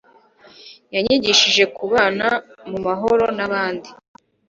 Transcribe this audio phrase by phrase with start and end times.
[0.95, 2.27] Yanyigishije kubana
[2.69, 3.89] mumahoro na bandi